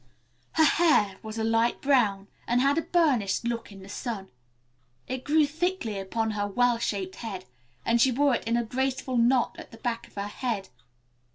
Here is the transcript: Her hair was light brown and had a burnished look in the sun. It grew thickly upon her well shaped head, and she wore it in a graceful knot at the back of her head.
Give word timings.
Her 0.53 0.63
hair 0.63 1.19
was 1.21 1.37
light 1.37 1.79
brown 1.79 2.27
and 2.47 2.59
had 2.59 2.79
a 2.79 2.81
burnished 2.81 3.43
look 3.45 3.71
in 3.71 3.83
the 3.83 3.87
sun. 3.87 4.29
It 5.07 5.23
grew 5.23 5.45
thickly 5.45 5.99
upon 5.99 6.31
her 6.31 6.47
well 6.47 6.79
shaped 6.79 7.17
head, 7.17 7.45
and 7.85 8.01
she 8.01 8.11
wore 8.11 8.33
it 8.33 8.43
in 8.45 8.57
a 8.57 8.63
graceful 8.63 9.15
knot 9.17 9.55
at 9.59 9.69
the 9.69 9.77
back 9.77 10.07
of 10.07 10.15
her 10.15 10.25
head. 10.25 10.69